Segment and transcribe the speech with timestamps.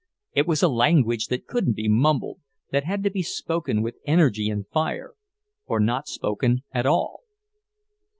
[0.33, 2.39] It was a language that couldn't be mumbled;
[2.71, 5.13] that had to be spoken with energy and fire,
[5.67, 7.19] or not spoken at all.